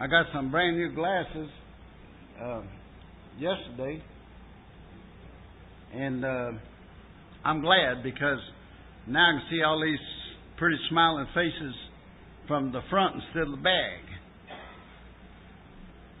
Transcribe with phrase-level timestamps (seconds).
[0.00, 1.48] I got some brand new glasses
[2.42, 2.62] uh,
[3.38, 4.02] yesterday,
[5.94, 6.50] and uh,
[7.44, 8.40] I'm glad because
[9.06, 9.98] now I can see all these
[10.56, 11.74] pretty smiling faces
[12.48, 14.00] from the front instead of the bag.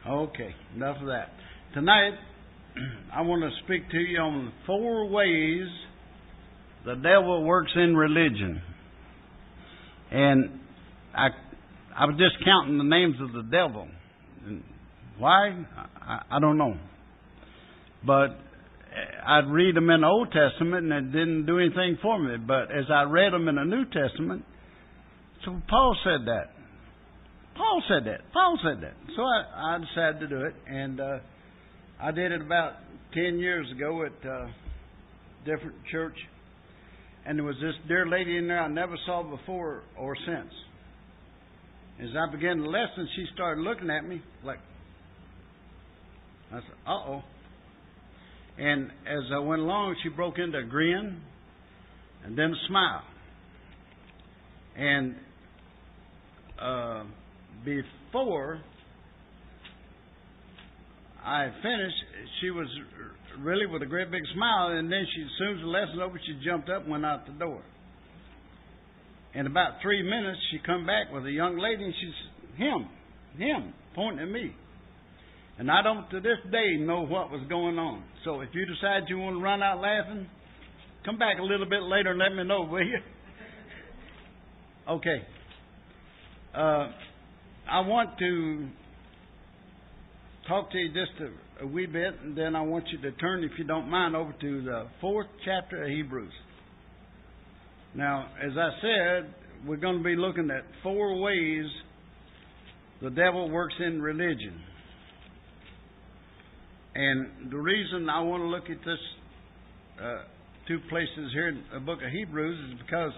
[0.06, 1.30] Okay, enough of that.
[1.72, 2.12] Tonight,
[3.12, 5.66] I want to speak to you on four ways
[6.86, 8.62] the devil works in religion.
[10.12, 10.60] And
[11.16, 11.28] I,
[11.96, 13.88] I was just counting the names of the devil.
[14.46, 14.62] And
[15.18, 15.64] Why?
[16.00, 16.76] I, I don't know.
[18.04, 18.36] But
[19.26, 22.36] I'd read them in the Old Testament and it didn't do anything for me.
[22.36, 24.44] But as I read them in the New Testament,
[25.44, 26.50] so Paul said that.
[27.56, 28.20] Paul said that.
[28.32, 28.94] Paul said that.
[29.14, 31.18] So I, I decided to do it, and uh,
[32.00, 32.72] I did it about
[33.12, 34.46] ten years ago at uh,
[35.44, 36.16] different church,
[37.24, 40.52] and there was this dear lady in there I never saw before or since.
[42.00, 44.58] As I began the lesson, she started looking at me like,
[46.50, 47.22] I said, "Uh oh."
[48.58, 51.20] And as I went along, she broke into a grin,
[52.24, 53.02] and then a smile,
[54.76, 55.16] and.
[56.60, 57.04] Uh,
[57.64, 58.60] before
[61.24, 61.96] I finished,
[62.40, 62.68] she was
[63.40, 66.20] really with a great big smile, and then she, as soon as the lesson over,
[66.24, 67.62] she jumped up and went out the door.
[69.34, 72.88] In about three minutes, she come back with a young lady, and she's him,
[73.36, 74.54] him, pointing at me.
[75.58, 78.04] And I don't to this day know what was going on.
[78.24, 80.26] So if you decide you want to run out laughing,
[81.04, 82.98] come back a little bit later and let me know, will you?
[84.90, 85.22] okay.
[86.54, 86.90] Uh,
[87.70, 88.68] I want to
[90.48, 93.44] talk to you just a, a, wee bit, and then I want you to turn,
[93.44, 96.32] if you don't mind, over to the fourth chapter of Hebrews.
[97.94, 99.34] Now, as I said,
[99.66, 101.64] we're going to be looking at four ways
[103.00, 104.60] the devil works in religion.
[106.94, 108.98] And the reason I want to look at this
[110.02, 110.22] uh,
[110.66, 113.12] two places here in the book of Hebrews is because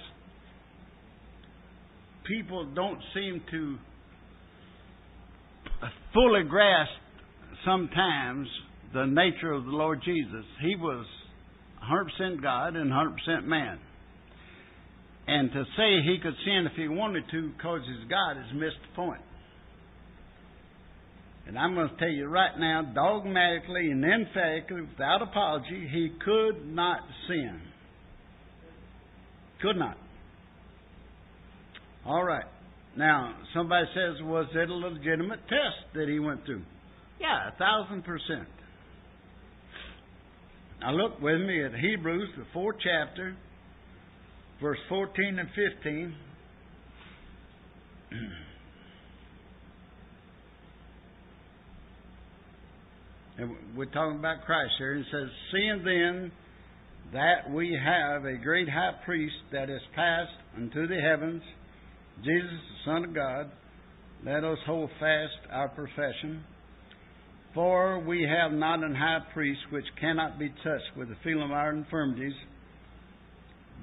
[2.27, 3.77] people don't seem to
[6.13, 6.91] fully grasp
[7.65, 8.49] sometimes
[8.95, 10.45] the nature of the Lord Jesus.
[10.63, 11.07] He was
[12.21, 13.79] 100% God and 100% man.
[15.29, 18.77] And to say he could sin if he wanted to because he's God is missed
[18.91, 19.21] the point.
[21.47, 26.67] And I'm going to tell you right now, dogmatically and emphatically, without apology, he could
[26.67, 27.61] not sin.
[29.63, 29.97] Could not.
[32.05, 32.45] All right.
[32.97, 36.63] Now, somebody says, was it a legitimate test that he went through?
[37.21, 38.49] Yeah, a thousand percent.
[40.81, 43.37] Now look with me at Hebrews, the fourth chapter,
[44.61, 46.15] verse 14 and 15.
[53.39, 54.95] and we're talking about Christ here.
[54.95, 56.33] And it says, Seeing then
[57.13, 61.43] that we have a great high priest that is passed unto the heavens,
[62.25, 63.51] Jesus, the Son of God,
[64.25, 66.43] let us hold fast our profession.
[67.55, 71.53] For we have not an high priest which cannot be touched with the feeling of
[71.53, 72.35] our infirmities,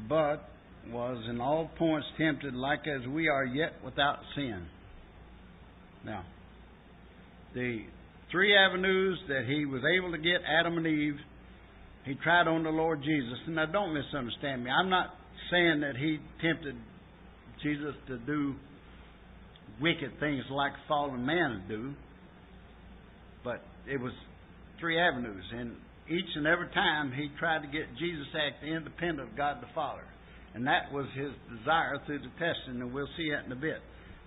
[0.10, 0.50] but
[0.92, 4.66] was in all points tempted like as we are, yet without sin.
[6.06, 6.24] Now,
[7.54, 7.80] the
[8.32, 11.16] three avenues that he was able to get Adam and Eve,
[12.06, 13.40] he tried on the Lord Jesus.
[13.46, 14.72] And now, don't misunderstand me.
[14.72, 15.14] I'm not
[15.52, 16.76] saying that he tempted
[17.62, 18.56] Jesus to do
[19.82, 21.94] wicked things like fallen man would do.
[23.44, 24.14] But it was
[24.80, 25.76] three avenues, and
[26.10, 29.68] each and every time he tried to get Jesus to act independent of God the
[29.74, 30.04] Father.
[30.56, 33.80] And that was his desire through the testing, and we'll see that in a bit.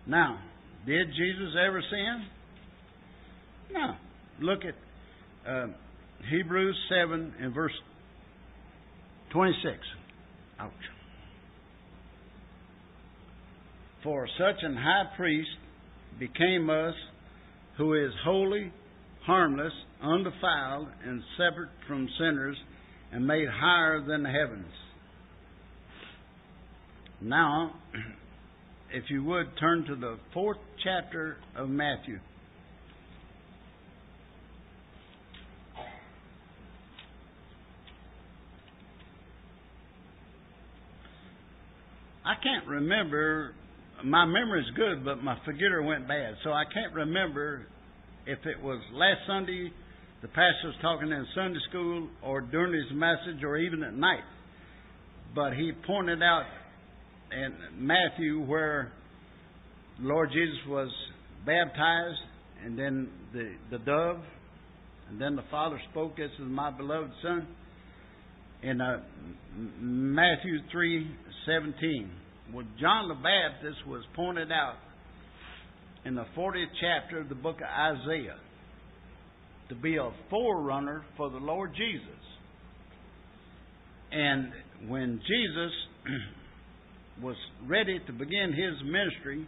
[0.07, 0.41] Now,
[0.85, 2.27] did Jesus ever sin?
[3.73, 3.95] No.
[4.41, 5.67] Look at uh,
[6.31, 7.73] Hebrews 7 and verse
[9.33, 9.77] 26.
[10.61, 10.73] Ouch.
[14.03, 15.51] For such an high priest
[16.19, 16.95] became us,
[17.77, 18.73] who is holy,
[19.25, 19.73] harmless,
[20.03, 22.57] undefiled, and separate from sinners,
[23.13, 24.73] and made higher than the heavens.
[27.21, 27.75] Now,
[28.93, 32.19] if you would turn to the fourth chapter of Matthew.
[42.25, 43.55] I can't remember
[44.05, 46.35] my memory is good, but my forgetter went bad.
[46.45, 47.67] So I can't remember
[48.27, 49.73] if it was last Sunday
[50.23, 54.25] the pastor was talking in Sunday school or during his message or even at night.
[55.35, 56.45] But he pointed out
[57.33, 58.93] in Matthew where
[60.01, 60.91] Lord Jesus was
[61.45, 62.21] baptized
[62.65, 64.21] and then the the dove,
[65.09, 67.47] and then the Father spoke, "This is my beloved Son."
[68.63, 69.03] In uh,
[69.79, 71.11] Matthew three
[71.45, 72.11] seventeen,
[72.53, 74.77] well, John the Baptist was pointed out
[76.05, 78.37] in the 40th chapter of the book of Isaiah
[79.69, 82.23] to be a forerunner for the Lord Jesus.
[84.13, 84.53] And
[84.89, 85.73] when Jesus
[87.23, 87.37] was
[87.67, 89.47] ready to begin his ministry,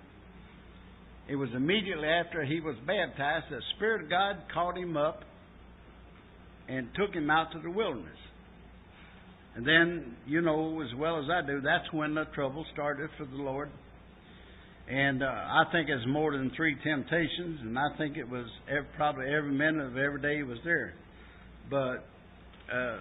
[1.28, 5.20] it was immediately after he was baptized that the Spirit of God caught him up
[6.68, 8.16] and took him out to the wilderness.
[9.54, 13.26] And then, you know as well as I do, that's when the trouble started for
[13.26, 13.70] the Lord.
[14.88, 18.88] And uh, I think it's more than three temptations, and I think it was every,
[18.96, 20.94] probably every minute of every day he was there.
[21.68, 22.06] But
[22.72, 22.98] uh,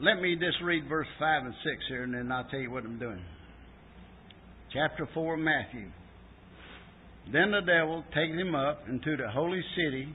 [0.00, 2.84] let me just read verse 5 and 6 here, and then I'll tell you what
[2.84, 3.20] I'm doing.
[4.72, 5.88] Chapter 4 of Matthew.
[7.30, 10.08] Then the devil taketh him up into the holy city,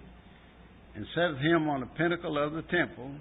[0.96, 3.12] and setteth him on the pinnacle of the temple,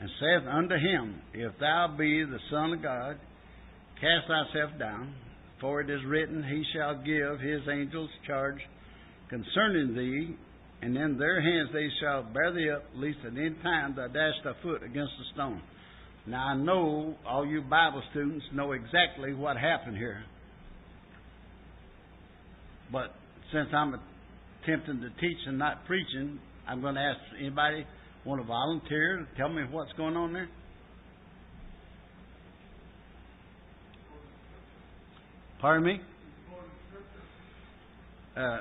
[0.00, 3.18] and saith unto him, If thou be the Son of God,
[4.00, 5.14] cast thyself down.
[5.60, 8.58] For it is written, He shall give His angels charge
[9.28, 10.36] concerning thee,
[10.82, 14.34] and in their hands they shall bear thee up, lest at any time thou dash
[14.44, 15.62] thy foot against a stone.
[16.26, 20.24] Now I know all you Bible students know exactly what happened here.
[22.90, 23.14] But
[23.52, 23.94] since I'm
[24.62, 27.84] attempting to teach and not preaching, I'm going to ask anybody
[28.24, 30.48] want to volunteer to tell me what's going on there?
[35.60, 36.00] Pardon me?
[38.36, 38.58] Uh,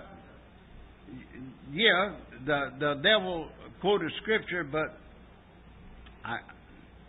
[1.72, 2.16] yeah,
[2.46, 3.50] the the devil
[3.82, 4.98] quoted scripture, but
[6.24, 6.38] I,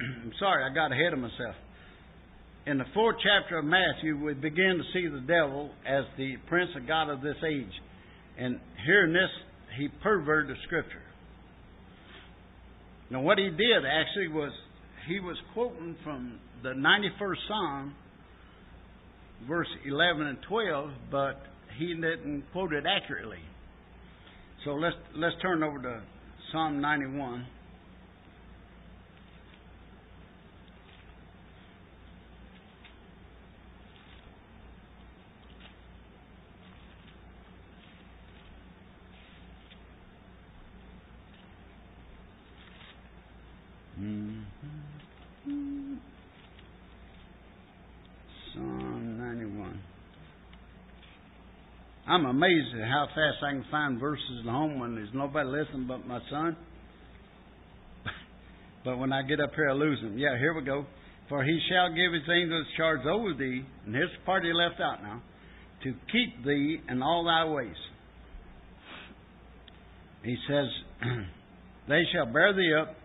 [0.01, 1.55] I'm sorry, I got ahead of myself.
[2.67, 6.71] In the fourth chapter of Matthew, we begin to see the devil as the prince
[6.77, 7.73] of God of this age,
[8.39, 9.31] and here in this,
[9.79, 11.03] he perverted the scripture.
[13.11, 14.51] Now, what he did actually was
[15.07, 17.95] he was quoting from the 91st Psalm
[19.47, 21.43] verse 11 and 12, but
[21.79, 23.39] he didn't quote it accurately.
[24.65, 26.03] So let's let's turn over to
[26.53, 27.47] Psalm 91.
[44.01, 45.95] Mm-hmm.
[48.55, 49.81] Psalm 91.
[52.07, 55.87] I'm amazed at how fast I can find verses at home when there's nobody listening
[55.89, 56.57] but my son.
[58.85, 60.19] but when I get up here, I lose them.
[60.19, 60.85] Yeah, here we go.
[61.31, 64.81] For he shall give his angels charge over thee, and here's the part he left
[64.81, 65.23] out now,
[65.83, 67.77] to keep thee in all thy ways.
[70.23, 70.67] He says,
[71.89, 72.97] They shall bear thee up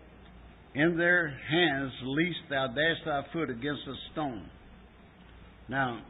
[0.74, 4.48] in their hands, lest thou dash thy foot against a stone.
[5.68, 6.00] Now,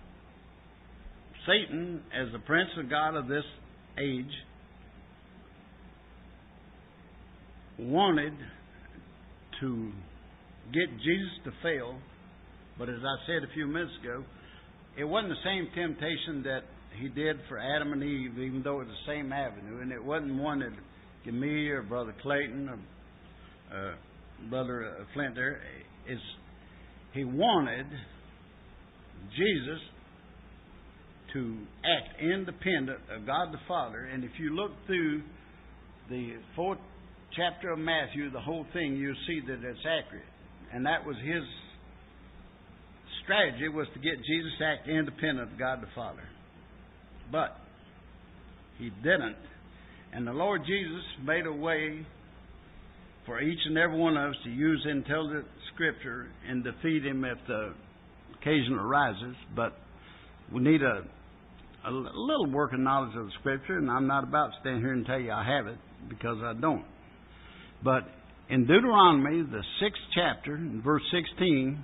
[1.47, 3.45] Satan, as the prince of God of this
[3.99, 4.33] age,
[7.79, 8.35] wanted
[9.61, 9.91] to
[10.73, 11.97] get Jesus to fail,
[12.79, 14.25] but as I said a few minutes ago,
[14.99, 16.61] it wasn't the same temptation that
[17.01, 20.03] he did for Adam and Eve, even though it was the same avenue, and it
[20.03, 22.79] wasn't one that me or Brother Clayton or
[23.77, 23.94] uh,
[24.49, 25.61] Brother Flint there
[26.09, 26.19] is
[27.13, 27.87] he wanted
[29.37, 29.81] Jesus
[31.32, 34.05] to act independent of God the Father.
[34.05, 35.22] And if you look through
[36.08, 36.79] the fourth
[37.37, 40.25] chapter of Matthew, the whole thing, you'll see that it's accurate.
[40.72, 41.43] And that was his
[43.25, 46.22] strategy was to get Jesus to act independent of God the Father.
[47.31, 47.56] But
[48.79, 49.37] he didn't.
[50.13, 52.05] And the Lord Jesus made a way
[53.27, 57.39] for each and every one of us to use intelligent scripture and defeat him if
[57.46, 57.75] the
[58.41, 59.75] occasion arises, but
[60.53, 61.03] we need a,
[61.87, 65.06] a little working knowledge of the Scripture, and I'm not about to stand here and
[65.06, 66.84] tell you I have it because I don't.
[67.82, 68.05] But
[68.51, 71.82] in Deuteronomy, the sixth chapter, verse 16,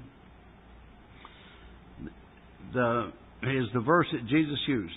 [2.74, 3.12] the,
[3.42, 4.92] is the verse that Jesus used.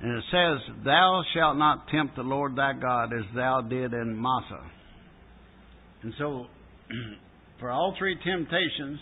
[0.00, 4.20] And it says, Thou shalt not tempt the Lord thy God as thou did in
[4.20, 4.70] Massah.
[6.02, 6.46] And so,
[7.60, 8.98] for all three temptations,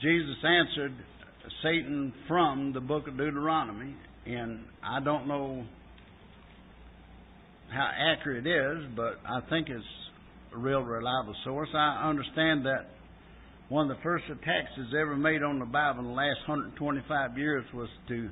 [0.00, 0.94] Jesus answered
[1.62, 3.94] Satan from the book of Deuteronomy,
[4.26, 5.64] and I don't know
[7.70, 9.84] how accurate it is, but I think it's
[10.54, 11.68] a real reliable source.
[11.74, 12.86] I understand that
[13.68, 17.36] one of the first attacks that's ever made on the Bible in the last 125
[17.36, 18.28] years was to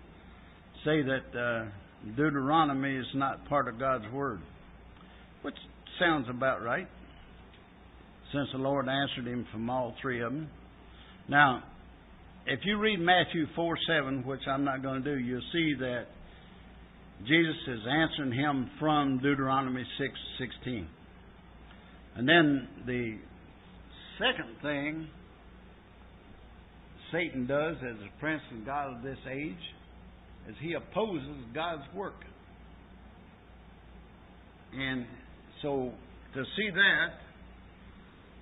[0.85, 1.66] say that uh,
[2.16, 4.40] Deuteronomy is not part of God's Word.
[5.42, 5.56] Which
[6.00, 6.88] sounds about right,
[8.32, 10.49] since the Lord answered him from all three of them.
[11.28, 11.62] Now,
[12.47, 16.05] if you read Matthew 4 7, which I'm not going to do, you'll see that
[17.26, 20.88] Jesus is answering him from Deuteronomy 6 16.
[22.17, 23.19] And then the
[24.19, 25.09] second thing
[27.12, 29.55] Satan does as a prince and God of this age
[30.49, 32.15] is he opposes God's work.
[34.73, 35.07] And
[35.62, 35.93] so
[36.35, 37.25] to see that,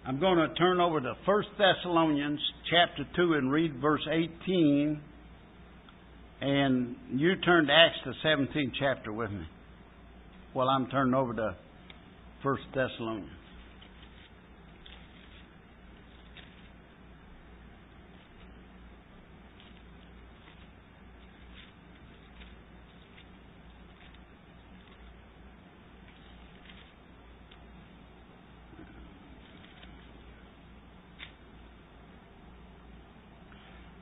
[0.07, 5.01] I'm going to turn over to 1 Thessalonians chapter 2 and read verse 18.
[6.43, 9.47] And you turn to Acts the 17th chapter with me
[10.53, 11.57] while I'm turning over to
[12.43, 13.31] 1 Thessalonians.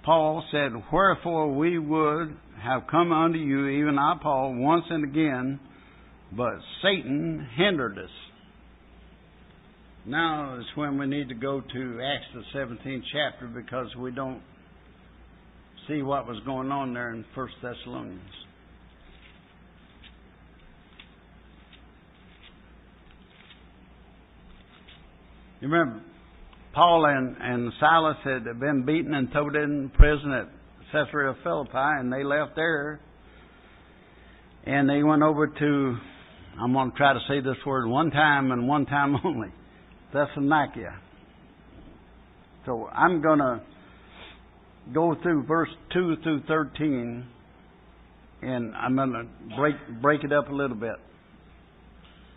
[0.04, 5.60] Paul said, Wherefore we would have come unto you, even I, Paul, once and again,
[6.36, 8.10] but Satan hindered us.
[10.04, 14.42] Now is when we need to go to Acts the 17th chapter because we don't
[15.86, 18.20] see what was going on there in 1 Thessalonians.
[25.60, 26.02] Remember,
[26.72, 30.48] Paul and, and Silas had been beaten and thrown in prison at
[30.90, 33.00] Caesarea Philippi, and they left there.
[34.64, 35.96] And they went over to,
[36.60, 39.48] I'm going to try to say this word one time and one time only,
[40.14, 40.98] Thessalonica.
[42.64, 43.60] So I'm going to
[44.94, 47.26] go through verse 2 through 13,
[48.42, 50.96] and I'm going to break, break it up a little bit.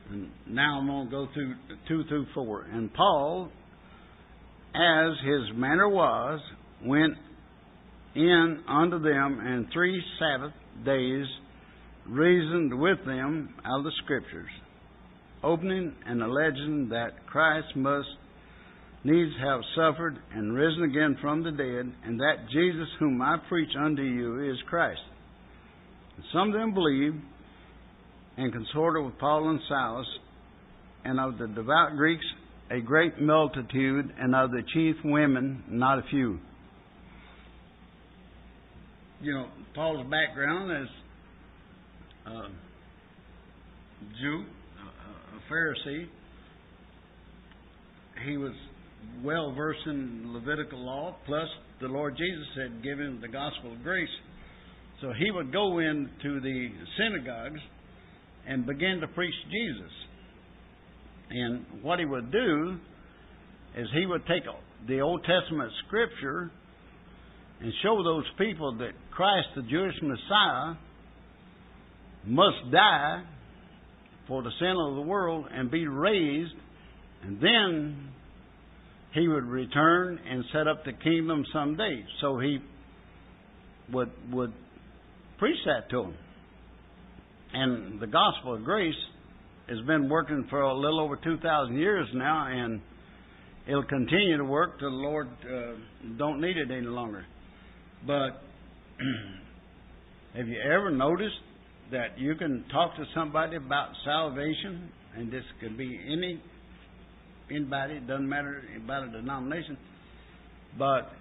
[0.10, 1.56] And now I'm going to go through
[1.88, 2.62] 2 through 4.
[2.74, 3.51] And Paul
[4.75, 6.39] as his manner was,
[6.84, 7.13] went
[8.15, 10.53] in unto them, and three Sabbath
[10.86, 11.25] days
[12.08, 14.50] reasoned with them out of the Scriptures,
[15.44, 18.08] opening and alleging that Christ must
[19.03, 23.70] needs have suffered and risen again from the dead, and that Jesus whom I preach
[23.79, 25.01] unto you is Christ.
[26.17, 27.17] And some of them believed
[28.38, 30.08] and consorted with Paul and Silas,
[31.05, 32.25] and of the devout Greeks
[32.72, 36.40] a great multitude, and of the chief women, not a few.
[39.22, 40.88] You know, Paul's background as
[42.28, 42.50] uh, a
[44.22, 44.46] Jew,
[45.36, 46.08] a Pharisee,
[48.26, 48.54] he was
[49.24, 51.48] well versed in Levitical law, plus
[51.82, 54.10] the Lord Jesus had given him the gospel of grace.
[55.02, 57.60] So he would go into the synagogues
[58.48, 59.92] and begin to preach Jesus.
[61.29, 62.77] And what he would do
[63.77, 64.44] is he would take
[64.88, 66.51] the Old Testament scripture
[67.62, 70.75] and show those people that Christ, the Jewish Messiah,
[72.25, 73.24] must die
[74.27, 76.53] for the sin of the world and be raised,
[77.24, 78.10] and then
[79.13, 82.03] he would return and set up the kingdom someday.
[82.22, 82.60] So he
[83.91, 84.53] would would
[85.38, 86.15] preach that to them.
[87.53, 88.94] And the gospel of grace
[89.68, 92.82] has been working for a little over 2,000 years now, and
[93.68, 95.74] it'll continue to work till the Lord uh,
[96.18, 97.26] don't need it any longer.
[98.06, 98.44] But
[100.36, 101.36] have you ever noticed
[101.92, 106.42] that you can talk to somebody about salvation, and this could be any
[107.50, 109.78] anybody, it doesn't matter about a denomination,
[110.80, 111.12] but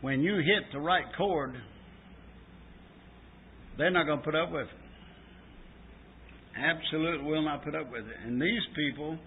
[0.00, 1.54] when you hit the right chord,
[3.78, 4.85] they're not going to put up with it
[6.56, 8.16] absolutely will not put up with it.
[8.24, 9.18] And these people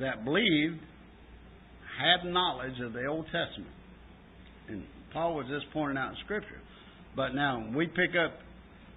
[0.00, 0.80] that believed
[1.98, 3.72] had knowledge of the Old Testament.
[4.68, 6.60] And Paul was just pointing out in Scripture.
[7.14, 8.32] But now we pick up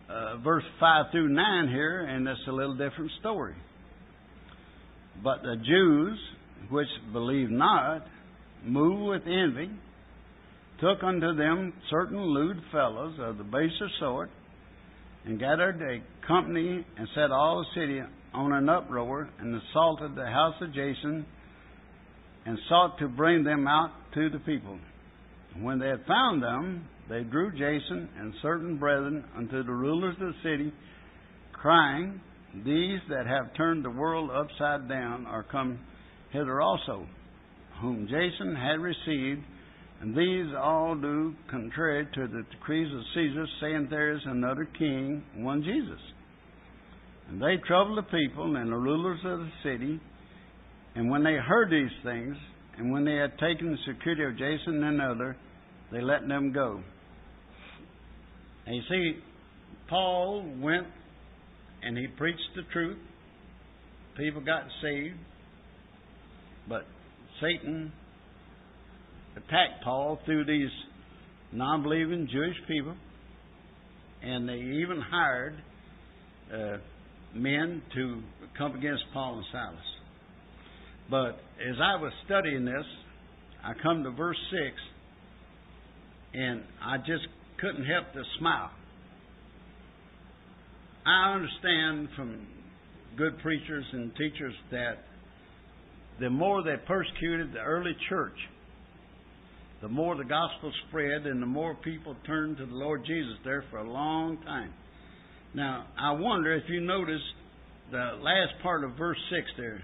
[0.10, 3.54] uh, verse 5 through 9 here, and it's a little different story.
[5.24, 6.20] But the Jews,
[6.72, 8.06] which believed not,
[8.64, 9.70] moved with envy,
[10.80, 14.30] took unto them certain lewd fellows of the baser sort,
[15.28, 18.00] and gathered a company and set all the city
[18.34, 21.26] on an uproar and assaulted the house of Jason
[22.46, 24.80] and sought to bring them out to the people.
[25.60, 30.28] When they had found them, they drew Jason and certain brethren unto the rulers of
[30.28, 30.72] the city,
[31.52, 32.22] crying,
[32.64, 35.78] These that have turned the world upside down are come
[36.32, 37.06] hither also,
[37.82, 39.42] whom Jason had received
[40.02, 45.24] And these all do contrary to the decrees of Caesar, saying there is another king,
[45.36, 46.00] one Jesus.
[47.30, 50.00] And they troubled the people and the rulers of the city.
[50.96, 52.36] And when they heard these things,
[52.78, 55.36] and when they had taken the security of Jason and other,
[55.92, 56.82] they let them go.
[58.66, 59.20] And you see,
[59.90, 60.88] Paul went
[61.82, 62.98] and he preached the truth.
[64.16, 65.16] People got saved.
[66.68, 66.86] But
[67.42, 67.92] Satan
[69.38, 70.70] attacked Paul through these
[71.52, 72.96] non believing Jewish people.
[74.24, 75.56] And they even hired
[76.54, 76.78] uh,
[77.36, 78.22] men to
[78.58, 79.80] come against Paul and Silas.
[81.10, 82.86] But as I was studying this,
[83.64, 84.76] I come to verse 6,
[86.34, 87.28] and I just
[87.60, 88.72] couldn't help to smile.
[91.06, 92.48] I understand from
[93.18, 94.98] good preachers and teachers that
[96.20, 98.38] the more they persecuted the early church,
[99.82, 103.64] the more the gospel spread and the more people turned to the Lord Jesus there
[103.70, 104.74] for a long time.
[105.54, 107.22] Now, I wonder if you notice
[107.92, 109.84] the last part of verse 6 there.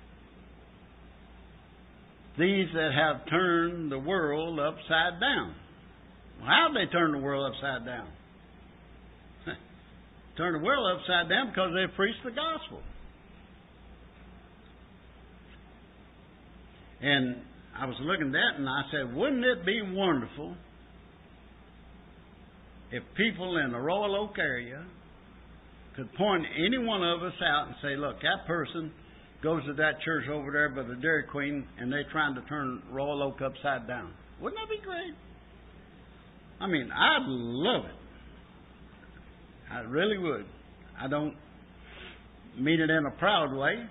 [2.37, 5.55] These that have turned the world upside down.
[6.39, 8.07] Well, how did they turn the world upside down?
[10.37, 12.81] turn the world upside down because they preached the gospel.
[17.01, 17.35] And
[17.77, 20.55] I was looking at that and I said, wouldn't it be wonderful
[22.91, 24.85] if people in the Royal Oak area
[25.95, 28.91] could point any one of us out and say, look, that person
[29.41, 32.81] goes to that church over there by the Dairy Queen and they're trying to turn
[32.91, 34.13] Royal Oak upside down.
[34.39, 35.13] Wouldn't that be great?
[36.59, 37.95] I mean, I'd love it.
[39.71, 40.45] I really would.
[41.01, 41.35] I don't
[42.57, 43.83] mean it in a proud way,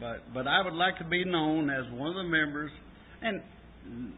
[0.00, 2.70] but but I would like to be known as one of the members,
[3.22, 3.42] and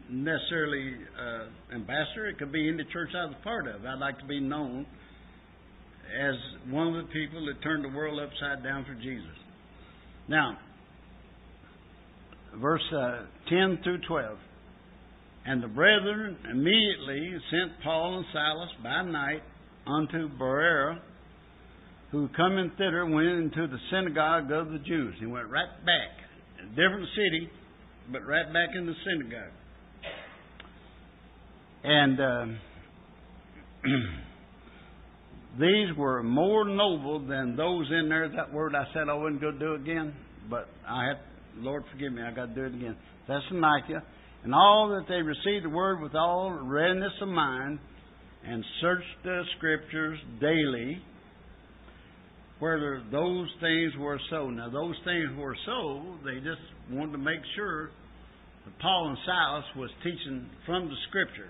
[0.09, 2.27] necessarily uh, ambassador.
[2.27, 3.85] It could be any church I was part of.
[3.85, 4.85] I'd like to be known
[6.19, 6.35] as
[6.69, 9.37] one of the people that turned the world upside down for Jesus.
[10.27, 10.57] Now,
[12.59, 14.37] verse uh, 10 through 12.
[15.45, 19.41] And the brethren immediately sent Paul and Silas by night
[19.87, 21.01] unto Berea,
[22.11, 25.15] who coming thither went into the synagogue of the Jews.
[25.19, 27.49] He went right back, a different city,
[28.11, 29.51] but right back in the synagogue.
[31.83, 32.45] And uh,
[35.59, 38.29] these were more noble than those in there.
[38.29, 40.13] That word I said I wouldn't go do again,
[40.49, 41.17] but I have.
[41.57, 42.95] Lord forgive me, I got to do it again.
[43.27, 44.03] Thessalonica,
[44.45, 47.77] and all that they received the word with all readiness of mind,
[48.45, 51.01] and searched the scriptures daily
[52.61, 54.51] whether those things were so.
[54.51, 57.89] Now, those things were so, they just wanted to make sure
[58.65, 61.49] that Paul and Silas was teaching from the scripture.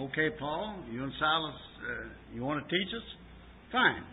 [0.00, 3.04] Okay, Paul, you and Silas, uh, you want to teach us?
[3.72, 4.04] Fine.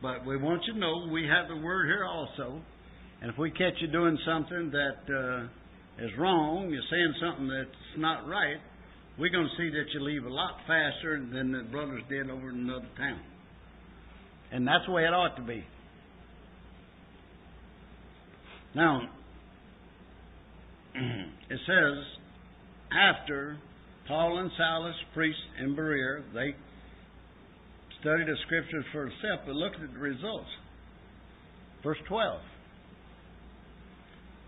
[0.00, 2.62] But we want you to know we have the word here also.
[3.20, 7.98] And if we catch you doing something that uh, is wrong, you're saying something that's
[7.98, 8.58] not right,
[9.18, 12.50] we're going to see that you leave a lot faster than the brothers did over
[12.50, 13.20] in another town.
[14.52, 15.64] And that's the way it ought to be.
[18.74, 19.08] Now,
[20.94, 22.04] it says,
[22.92, 23.56] after
[24.06, 26.54] Paul and Silas preached in Berea, they
[28.00, 30.48] studied the scriptures for themselves, but look at the results.
[31.82, 32.40] Verse 12.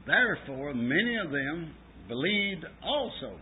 [0.07, 1.73] Therefore, many of them
[2.09, 3.38] believed also.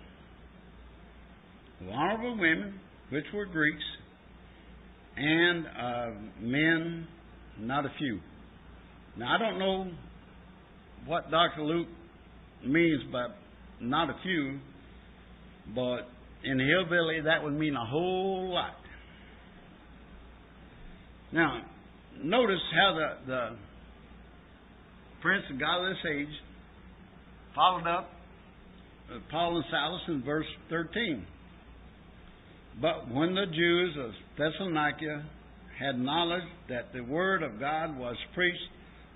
[1.80, 2.78] The honorable women,
[3.10, 3.82] which were Greeks,
[5.16, 7.06] and uh, men,
[7.58, 8.20] not a few.
[9.16, 9.90] Now, I don't know
[11.06, 11.62] what Dr.
[11.62, 11.88] Luke
[12.64, 13.26] means by
[13.80, 14.58] not a few,
[15.74, 16.08] but
[16.44, 18.74] in hillbilly, that would mean a whole lot.
[21.32, 21.62] Now,
[22.22, 23.48] notice how the, the
[25.20, 26.34] prince God of this age
[27.54, 28.10] followed up
[29.10, 31.24] uh, Paul and Silas in verse 13.
[32.80, 35.24] But when the Jews of Thessalonica
[35.78, 38.58] had knowledge that the word of God was preached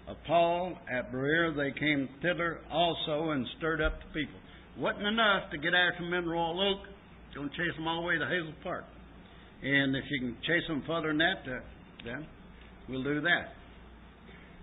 [0.08, 4.38] of Paul at Berea, they came thither also and stirred up the people.
[4.78, 6.86] Wasn't enough to get after them in Royal Oak.
[7.34, 8.84] Going to chase them all the way to Hazel Park.
[9.62, 11.60] And if you can chase them further than that, uh,
[12.04, 12.26] then
[12.88, 13.54] we'll do that.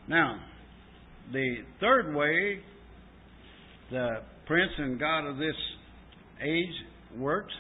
[0.07, 0.39] Now,
[1.31, 2.59] the third way
[3.91, 5.55] the prince and God of this
[6.41, 6.73] age
[7.17, 7.53] works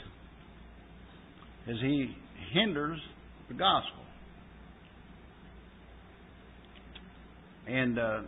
[1.67, 2.15] is he
[2.53, 2.99] hinders
[3.47, 4.03] the gospel.
[7.67, 8.21] And uh,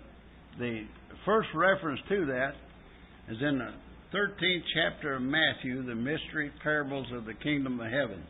[0.59, 0.85] the
[1.25, 2.53] first reference to that
[3.29, 8.23] is in the 13th chapter of Matthew, the mystery parables of the kingdom of heaven.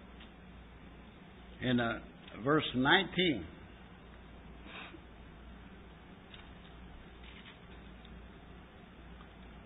[1.61, 1.99] In uh,
[2.43, 3.45] verse 19.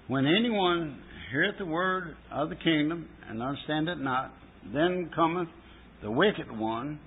[0.08, 1.00] When anyone
[1.32, 4.34] heareth the word of the kingdom and understandeth not,
[4.74, 5.50] then cometh
[6.02, 7.00] the wicked one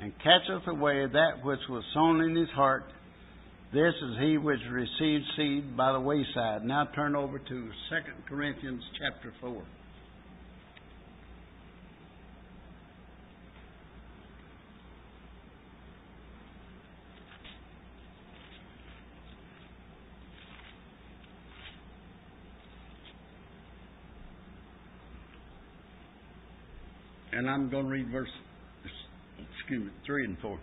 [0.00, 2.84] and catcheth away that which was sown in his heart.
[3.72, 6.64] This is he which received seed by the wayside.
[6.64, 7.70] Now turn over to 2
[8.28, 9.62] Corinthians chapter 4.
[27.32, 28.28] And I'm going to read verse,
[29.58, 30.58] excuse me, 3 and 4.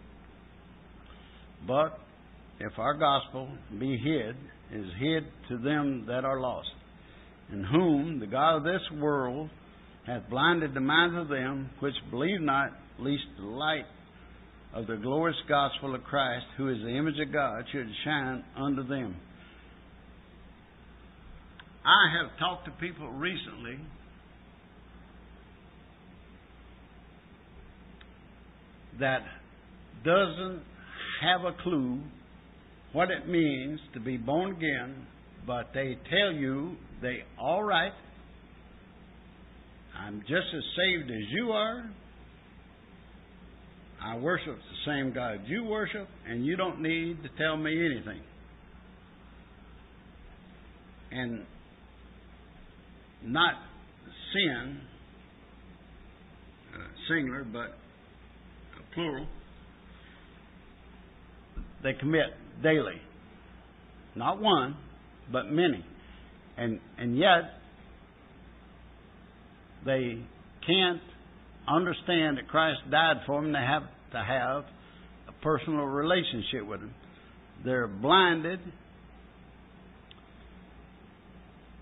[1.65, 1.99] But
[2.59, 3.49] if our gospel
[3.79, 4.35] be hid,
[4.71, 6.67] is hid to them that are lost,
[7.51, 9.49] in whom the God of this world
[10.05, 13.85] hath blinded the minds of them which believe not, lest the light
[14.73, 18.85] of the glorious gospel of Christ, who is the image of God, should shine unto
[18.87, 19.15] them.
[21.85, 23.79] I have talked to people recently
[28.99, 29.21] that
[30.03, 30.61] doesn't
[31.21, 31.99] have a clue
[32.93, 35.07] what it means to be born again,
[35.45, 37.91] but they tell you they all right.
[39.97, 41.89] I'm just as saved as you are.
[44.01, 48.21] I worship the same God you worship, and you don't need to tell me anything.
[51.11, 51.45] And
[53.23, 53.53] not
[54.33, 54.81] sin,
[56.75, 56.77] uh,
[57.09, 57.75] singular, but
[58.93, 59.27] plural,
[61.83, 62.27] they commit
[62.63, 63.01] daily.
[64.15, 64.75] Not one,
[65.31, 65.85] but many.
[66.57, 67.57] And and yet
[69.85, 70.23] they
[70.65, 71.01] can't
[71.67, 73.53] understand that Christ died for them.
[73.53, 74.63] They have to have
[75.27, 76.93] a personal relationship with Him.
[77.63, 78.59] They're blinded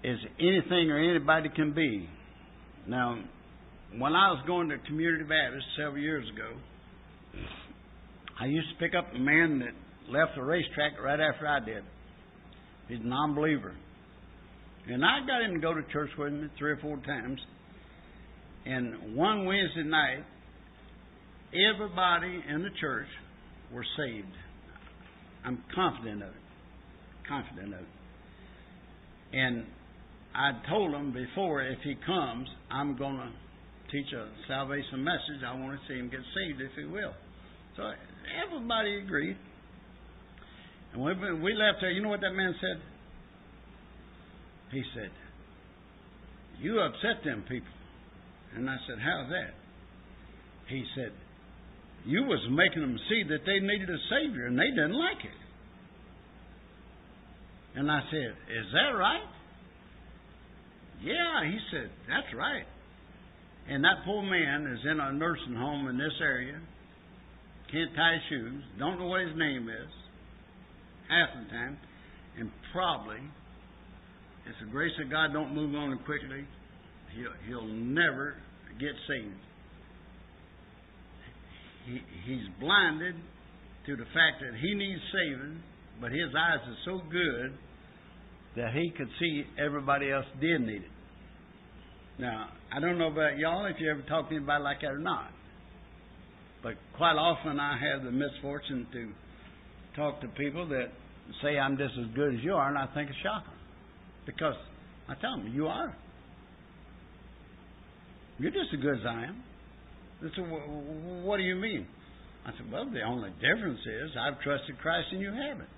[0.03, 2.07] as anything or anybody can be.
[2.87, 3.17] Now,
[3.97, 6.53] when I was going to Community Baptist several years ago,
[8.39, 11.83] I used to pick up a man that left the racetrack right after I did.
[12.87, 13.73] He's a non believer.
[14.87, 17.39] And I got him to go to church with me three or four times.
[18.65, 20.23] And one Wednesday night,
[21.53, 23.07] everybody in the church
[23.73, 24.27] were saved.
[25.43, 27.27] I'm confident of it.
[27.27, 27.87] Confident of it.
[29.33, 29.65] And
[30.35, 33.29] I told him before, if he comes, I'm going to
[33.91, 35.41] teach a salvation message.
[35.45, 37.13] I want to see him get saved if he will.
[37.75, 37.83] So
[38.45, 39.37] everybody agreed.
[40.93, 42.81] And when we left there, you know what that man said?
[44.71, 45.11] He said,
[46.61, 47.67] You upset them people.
[48.55, 49.53] And I said, How's that?
[50.69, 51.11] He said,
[52.05, 55.39] You was making them see that they needed a Savior and they didn't like it.
[57.77, 59.27] And I said, Is that right?
[61.03, 62.65] Yeah, he said, That's right.
[63.67, 66.61] And that poor man is in a nursing home in this area
[67.71, 69.91] can't tie his shoes, don't know what his name is,
[71.09, 71.77] half the time,
[72.37, 73.21] and probably,
[74.47, 76.45] it's the grace of God don't move on him quickly,
[77.15, 78.35] he'll, he'll never
[78.79, 79.41] get saved.
[81.85, 83.15] He, he's blinded
[83.85, 85.61] to the fact that he needs saving,
[86.01, 87.53] but his eyes are so good
[88.55, 90.95] that he could see everybody else did need it.
[92.17, 94.99] Now, I don't know about y'all if you ever talk to anybody like that or
[94.99, 95.31] not.
[96.65, 99.11] But quite often I have the misfortune to
[99.95, 100.87] talk to people that
[101.43, 103.53] say I'm just as good as you are, and I think it's shocking.
[104.25, 104.55] Because
[105.07, 105.95] I tell them, you are.
[108.39, 109.43] You're just as good as I am.
[110.23, 111.85] They say, what do you mean?
[112.47, 115.69] I said, well, the only difference is I've trusted Christ and you haven't.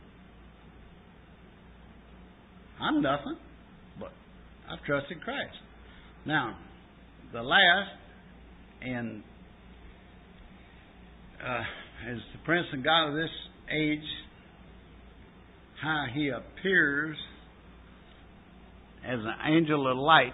[2.79, 3.35] I'm nothing,
[3.99, 4.13] but
[4.71, 5.57] I've trusted Christ.
[6.25, 6.57] Now,
[7.33, 7.91] the last
[8.81, 9.21] and
[11.45, 13.29] uh, as the prince and God of this
[13.71, 13.99] age,
[15.81, 17.17] how he appears
[19.05, 20.33] as an angel of light.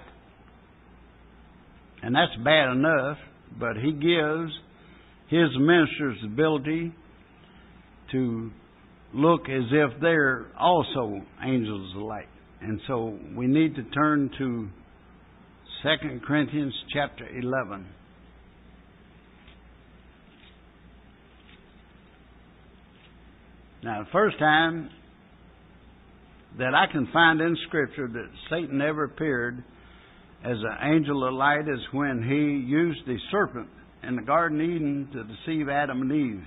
[2.02, 3.18] And that's bad enough,
[3.60, 4.52] but he gives
[5.30, 6.94] his ministers the ability
[8.12, 8.52] to
[9.14, 12.28] look as if they're also angels of light.
[12.62, 14.70] And so we need to turn to
[15.84, 17.86] 2 Corinthians chapter 11.
[23.84, 24.90] Now, the first time
[26.58, 29.62] that I can find in Scripture that Satan ever appeared
[30.42, 33.68] as an angel of light is when he used the serpent
[34.02, 36.44] in the Garden of Eden to deceive Adam and Eve.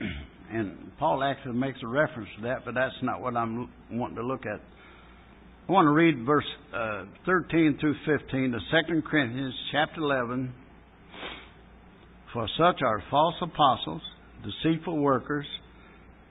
[0.50, 4.22] And Paul actually makes a reference to that, but that's not what I'm wanting to
[4.22, 4.62] look at.
[5.68, 10.54] I want to read verse uh, 13 through 15 of 2 Corinthians chapter 11.
[12.32, 14.00] For such are false apostles,
[14.44, 15.46] deceitful workers,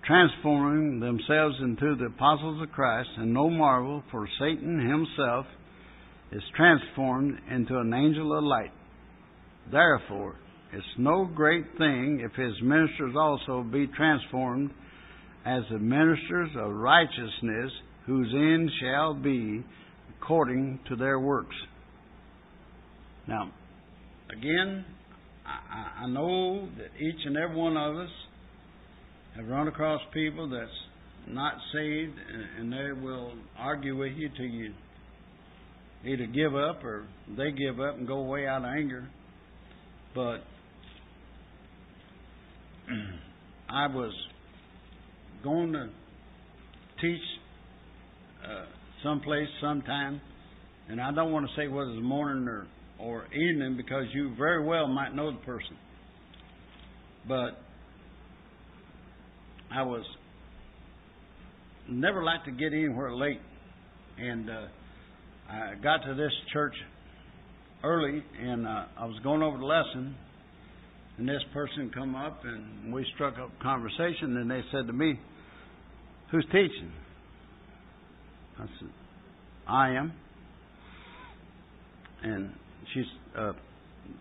[0.05, 5.45] transforming themselves into the apostles of Christ, and no marvel, for Satan himself
[6.31, 8.71] is transformed into an angel of light.
[9.71, 10.35] Therefore,
[10.73, 14.71] it's no great thing if his ministers also be transformed
[15.45, 17.71] as the ministers of righteousness,
[18.05, 19.63] whose end shall be
[20.17, 21.55] according to their works.
[23.27, 23.51] Now,
[24.29, 24.85] again,
[25.47, 28.09] I, I know that each and every one of us
[29.35, 30.69] have run across people that's
[31.27, 34.73] not saved, and, and they will argue with you till you
[36.05, 39.07] either give up or they give up and go away out of anger.
[40.15, 40.37] But
[43.69, 44.13] I was
[45.43, 45.89] going to
[47.01, 47.21] teach
[48.43, 48.65] uh,
[49.03, 50.21] someplace sometime,
[50.89, 52.67] and I don't want to say whether it's morning or,
[52.99, 55.77] or evening because you very well might know the person.
[57.27, 57.59] But
[59.73, 60.05] I was
[61.89, 63.41] never like to get anywhere late,
[64.17, 64.65] and uh,
[65.49, 66.73] I got to this church
[67.83, 70.15] early, and uh, I was going over the lesson,
[71.17, 75.19] and this person come up and we struck up conversation and they said to me,
[76.31, 76.91] Who's teaching?
[78.59, 78.89] I said,
[79.67, 80.13] I am.
[82.23, 82.51] And
[82.93, 83.05] she's
[83.37, 83.53] uh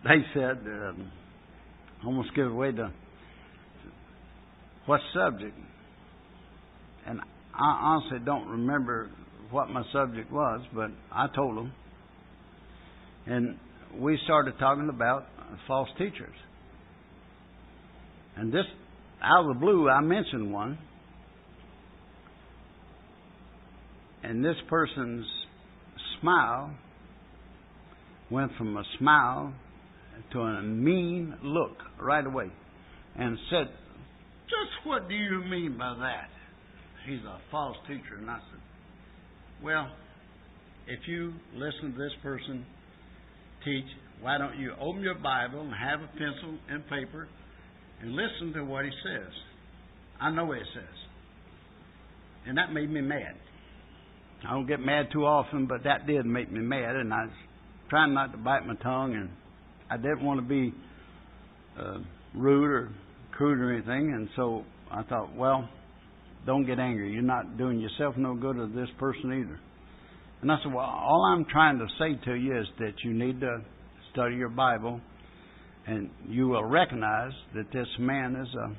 [0.03, 1.11] they said um,
[2.05, 2.91] almost give away the
[4.87, 5.53] what subject?
[7.05, 7.19] And
[7.53, 9.09] I honestly don't remember
[9.51, 11.73] what my subject was, but I told them.
[13.25, 13.57] And
[13.99, 15.25] we started talking about
[15.67, 16.33] false teachers.
[18.37, 18.63] And this,
[19.21, 20.77] out of the blue, I mentioned one.
[24.23, 25.25] And this person's
[26.21, 26.73] smile
[28.29, 29.53] went from a smile
[30.33, 32.51] to a mean look right away
[33.15, 33.67] and said,
[34.45, 36.29] Just what do you mean by that?
[37.07, 38.17] He's a false teacher.
[38.19, 38.61] And I said,
[39.63, 39.91] Well,
[40.87, 42.65] if you listen to this person
[43.63, 43.85] teach,
[44.21, 47.27] why don't you open your Bible and have a pencil and paper
[48.01, 49.31] and listen to what he says.
[50.19, 50.95] I know what he says.
[52.47, 53.35] And that made me mad.
[54.47, 57.25] I don't get mad too often, but that did make me mad, and I
[57.89, 59.29] trying not to bite my tongue, and
[59.89, 60.73] I didn't want to be
[61.79, 61.99] uh,
[62.35, 62.89] rude or
[63.31, 65.67] crude or anything, and so I thought, well,
[66.45, 67.11] don't get angry.
[67.11, 69.59] You're not doing yourself no good or this person either.
[70.41, 73.39] And I said, well, all I'm trying to say to you is that you need
[73.41, 73.61] to
[74.11, 75.01] study your Bible
[75.87, 78.75] and you will recognize that this man is a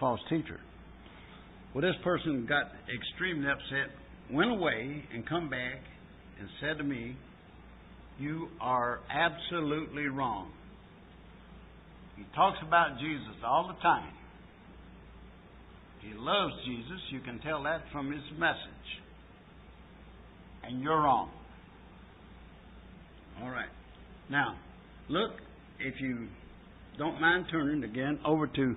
[0.00, 0.60] false teacher.
[1.74, 3.94] Well, this person got extremely upset,
[4.32, 5.80] went away, and come back
[6.40, 7.16] and said to me,
[8.18, 10.50] You are absolutely wrong.
[12.16, 14.12] He talks about Jesus all the time.
[16.00, 17.00] He loves Jesus.
[17.10, 18.56] You can tell that from his message.
[20.64, 21.30] And you're wrong.
[23.40, 23.68] All right.
[24.30, 24.56] Now,
[25.08, 25.30] look
[25.78, 26.26] if you
[26.98, 28.74] don't mind turning again over to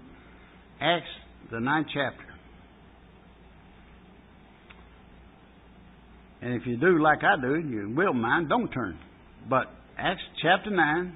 [0.80, 1.06] Acts,
[1.52, 2.26] the ninth chapter.
[6.42, 8.98] And if you do like I do, you will mind, don't turn.
[9.50, 9.66] But
[9.98, 11.14] Acts chapter 9,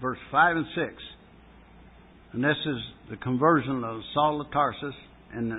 [0.00, 1.02] verse 5 and 6.
[2.32, 2.76] And this is
[3.10, 4.94] the conversion of Saul of Tarsus,
[5.32, 5.52] and,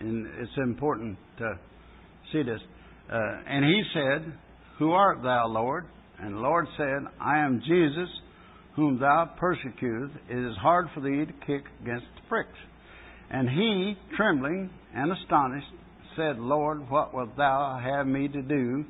[0.00, 1.58] and it's important to
[2.32, 2.60] see this.
[3.12, 3.16] Uh,
[3.48, 4.32] and he said,
[4.78, 5.84] Who art thou, Lord?
[6.20, 8.08] And the Lord said, I am Jesus
[8.76, 12.58] whom thou persecutest, it is hard for thee to kick against the pricks.
[13.30, 15.66] And he, trembling and astonished,
[16.16, 18.84] said, Lord, what wilt thou have me to do?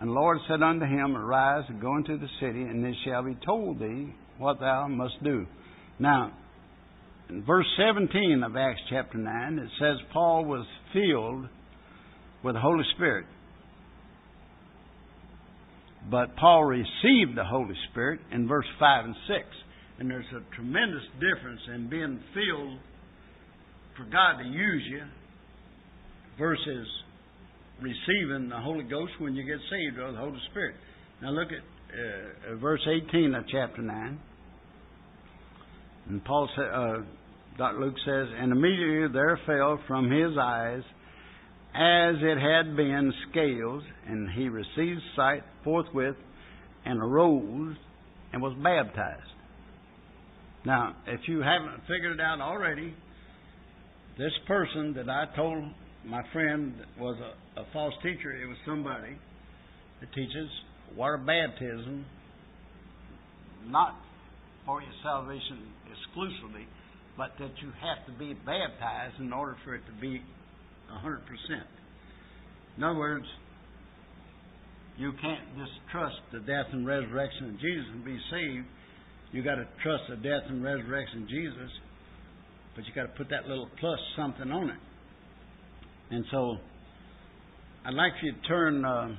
[0.00, 3.22] And the Lord said unto him, Arise and go into the city, and it shall
[3.22, 5.46] be told thee what thou must do.
[5.98, 6.32] Now,
[7.30, 11.48] in verse 17 of Acts chapter 9, it says Paul was filled
[12.44, 13.26] with the Holy Spirit.
[16.10, 19.38] But Paul received the Holy Spirit in verse 5 and 6.
[19.98, 22.78] And there's a tremendous difference in being filled
[23.96, 25.02] for God to use you
[26.38, 26.86] versus
[27.80, 30.76] receiving the Holy Ghost when you get saved or the Holy Spirit.
[31.22, 34.20] Now look at uh, uh verse 18 of chapter 9.
[36.08, 36.96] And Paul sa- uh,
[37.58, 37.80] Dr.
[37.80, 40.82] Luke says, And immediately there fell from his eyes
[41.74, 46.16] as it had been scales, and he received sight forthwith,
[46.86, 47.76] and arose
[48.32, 49.22] and was baptized.
[50.64, 52.94] Now, if you haven't figured it out already,
[54.16, 55.64] this person that I told
[56.06, 59.18] my friend was a, a false teacher, it was somebody
[60.00, 60.48] that teaches
[60.96, 62.06] water baptism,
[63.66, 63.96] not
[64.64, 66.66] for your salvation exclusively,
[67.16, 70.22] but that you have to be baptized in order for it to be
[70.92, 71.18] 100%.
[72.76, 73.26] In other words,
[74.98, 78.66] you can't just trust the death and resurrection of Jesus and be saved.
[79.32, 81.70] You got to trust the death and resurrection of Jesus,
[82.74, 84.78] but you got to put that little plus something on it.
[86.10, 86.56] And so,
[87.84, 88.84] I'd like you to turn.
[88.84, 89.16] Uh,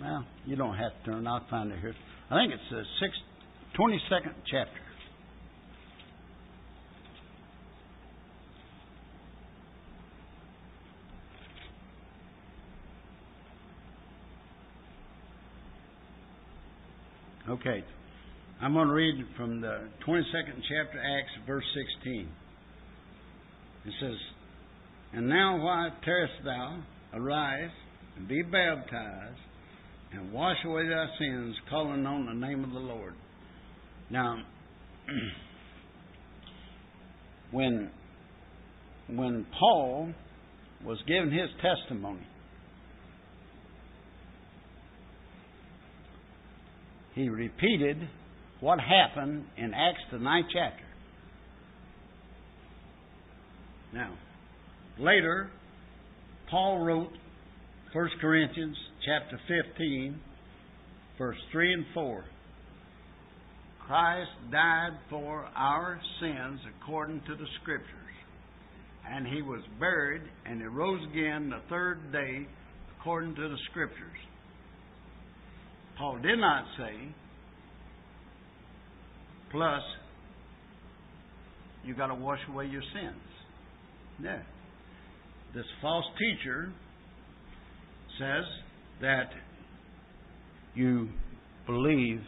[0.00, 1.26] well, you don't have to turn.
[1.26, 1.94] I'll find it here.
[2.30, 3.20] I think it's the sixth,
[3.76, 4.80] twenty-second chapter.
[17.50, 17.84] Okay.
[18.62, 21.64] I'm going to read from the 22nd chapter, Acts, verse
[22.04, 22.28] 16.
[23.86, 24.16] It says,
[25.12, 26.82] And now why tarest thou?
[27.12, 27.70] Arise
[28.16, 29.38] and be baptized
[30.12, 33.14] and wash away thy sins, calling on the name of the Lord.
[34.10, 34.42] Now,
[37.50, 37.90] when
[39.08, 40.12] when Paul
[40.84, 42.24] was giving his testimony,
[47.14, 48.08] he repeated
[48.60, 50.84] what happened in Acts the ninth chapter.
[53.92, 54.12] Now,
[55.00, 55.50] later,
[56.50, 57.10] Paul wrote
[57.92, 59.40] 1 Corinthians chapter
[59.76, 60.20] 15,
[61.18, 62.24] verse 3 and 4.
[63.86, 67.88] Christ died for our sins according to the Scriptures,
[69.08, 72.46] and he was buried, and he rose again the third day
[72.98, 73.96] according to the Scriptures.
[75.98, 77.14] Paul did not say,
[79.50, 79.82] plus,
[81.84, 83.22] you got to wash away your sins.
[84.20, 84.38] No.
[85.54, 86.72] This false teacher
[88.18, 88.44] says
[89.00, 89.30] that
[90.74, 91.08] you
[91.66, 92.20] believe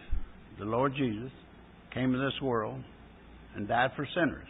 [0.58, 1.30] the Lord Jesus
[1.94, 2.82] came to this world
[3.54, 4.46] and died for sinners.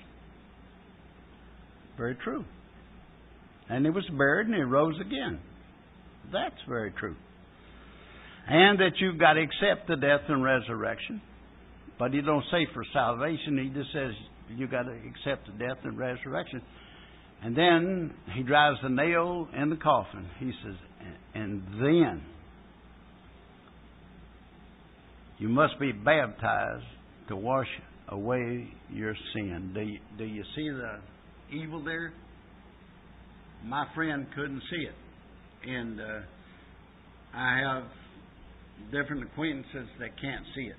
[1.97, 2.45] Very true.
[3.69, 5.41] And he was buried and he rose again.
[6.33, 7.17] That's very true
[8.49, 11.21] and that you've got to accept the death and resurrection.
[11.99, 13.59] But he don't say for salvation.
[13.59, 14.13] He just says
[14.57, 16.63] you got to accept the death and resurrection.
[17.45, 20.27] And then he drives the nail in the coffin.
[20.39, 20.75] He says,
[21.35, 22.23] and then
[25.39, 26.85] you must be baptized
[27.29, 27.67] to wash
[28.09, 29.73] away your sin.
[29.75, 31.01] Do you, do you see the
[31.53, 32.13] evil there?
[33.65, 36.05] My friend couldn't see it, and uh,
[37.35, 37.85] I have
[38.93, 40.77] different acquaintances that can't see it.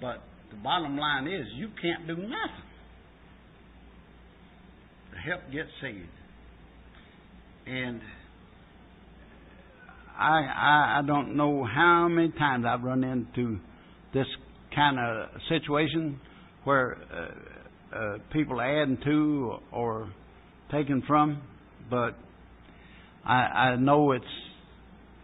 [0.00, 2.73] But the bottom line is, you can't do nothing
[5.16, 6.08] help get saved.
[7.66, 8.00] And
[10.18, 13.58] I, I I don't know how many times I've run into
[14.12, 14.26] this
[14.74, 16.20] kind of situation
[16.64, 20.12] where uh, uh, people are adding to or
[20.70, 21.42] taken from,
[21.90, 22.16] but
[23.24, 24.24] I, I know it's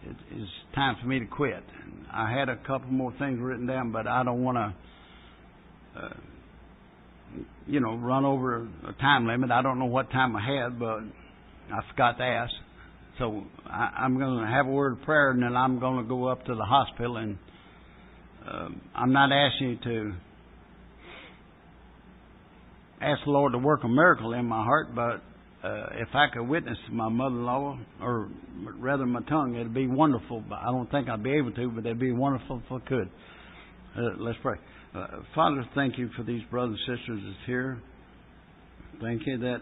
[0.04, 1.62] it is time for me to quit.
[2.12, 6.08] I had a couple more things written down, but I don't want to, uh,
[7.66, 9.50] you know, run over a time limit.
[9.50, 11.00] I don't know what time I had, but
[11.72, 12.52] I forgot to ask.
[13.18, 16.08] So I, I'm going to have a word of prayer, and then I'm going to
[16.08, 17.16] go up to the hospital.
[17.16, 17.38] And
[18.46, 20.12] uh, I'm not asking you to
[23.00, 25.22] ask the Lord to work a miracle in my heart, but
[25.66, 28.28] uh, if I could witness my mother-in-law, or
[28.78, 30.42] rather my tongue, it'd be wonderful.
[30.48, 33.10] But I don't think I'd be able to, but it'd be wonderful if I could.
[33.96, 34.56] Uh, let's pray.
[34.92, 37.80] Uh, Father, thank you for these brothers and sisters that's here.
[39.00, 39.58] Thank you that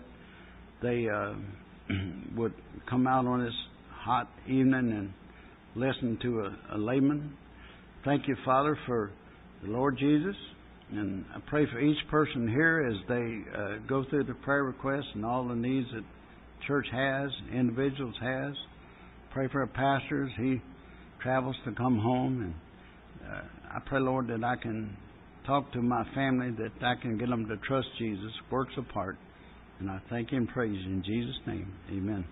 [0.80, 1.34] they uh,
[2.36, 2.54] would
[2.88, 3.52] come out on this
[3.92, 5.12] hot evening and
[5.76, 7.36] listen to a, a layman.
[8.06, 9.10] Thank you, Father, for
[9.62, 10.34] the Lord Jesus.
[10.92, 15.10] And I pray for each person here as they uh, go through the prayer requests
[15.14, 16.04] and all the needs that
[16.66, 18.54] church has, individuals has.
[19.34, 20.30] Pray for our pastors.
[20.38, 20.62] He
[21.22, 22.40] travels to come home,
[23.20, 24.96] and uh, I pray, Lord, that I can
[25.48, 28.30] talk to my family, that I can get them to trust Jesus.
[28.52, 29.16] Works apart,
[29.80, 31.72] and I thank and praise in Jesus' name.
[31.90, 32.24] Amen.